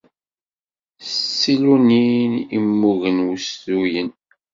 [1.07, 4.09] S tsilunin i mmugen wustuyen.